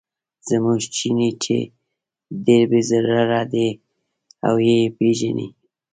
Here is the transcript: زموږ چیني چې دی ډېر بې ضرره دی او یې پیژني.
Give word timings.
زموږ 0.49 0.79
چیني 0.95 1.29
چې 1.43 1.57
دی 1.67 1.69
ډېر 2.45 2.63
بې 2.71 2.81
ضرره 2.89 3.41
دی 3.53 3.69
او 4.47 4.55
یې 4.67 4.79
پیژني. 4.97 5.47